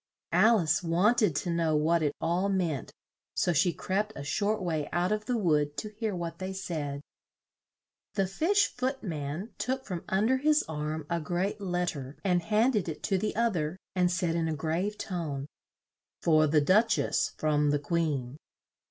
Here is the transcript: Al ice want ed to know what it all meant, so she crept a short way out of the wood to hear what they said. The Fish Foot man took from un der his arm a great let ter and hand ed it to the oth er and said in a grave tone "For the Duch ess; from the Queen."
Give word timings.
Al 0.33 0.57
ice 0.57 0.81
want 0.81 1.21
ed 1.21 1.35
to 1.35 1.51
know 1.51 1.75
what 1.75 2.01
it 2.01 2.15
all 2.19 2.49
meant, 2.49 2.91
so 3.35 3.53
she 3.53 3.71
crept 3.71 4.11
a 4.15 4.23
short 4.23 4.59
way 4.59 4.89
out 4.91 5.11
of 5.11 5.25
the 5.27 5.37
wood 5.37 5.77
to 5.77 5.89
hear 5.91 6.15
what 6.15 6.39
they 6.39 6.51
said. 6.53 7.01
The 8.15 8.25
Fish 8.25 8.65
Foot 8.75 9.03
man 9.03 9.51
took 9.59 9.85
from 9.85 10.03
un 10.09 10.25
der 10.25 10.37
his 10.37 10.63
arm 10.63 11.05
a 11.07 11.21
great 11.21 11.61
let 11.61 11.89
ter 11.89 12.17
and 12.23 12.41
hand 12.41 12.75
ed 12.75 12.89
it 12.89 13.03
to 13.03 13.19
the 13.19 13.35
oth 13.35 13.55
er 13.57 13.77
and 13.95 14.09
said 14.11 14.33
in 14.33 14.47
a 14.47 14.55
grave 14.55 14.97
tone 14.97 15.45
"For 16.23 16.47
the 16.47 16.61
Duch 16.61 16.97
ess; 16.97 17.33
from 17.37 17.69
the 17.69 17.77
Queen." 17.77 18.37